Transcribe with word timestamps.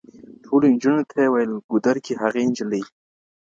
ټولو 0.43 0.65
انجونو 0.71 1.01
تې 1.11 1.23
ويل 1.33 1.51
ګودر 1.69 1.97
كي 2.05 2.13
هغي 2.21 2.41
انجلۍ 2.43 2.83